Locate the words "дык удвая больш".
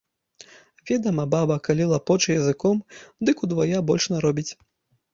3.31-4.13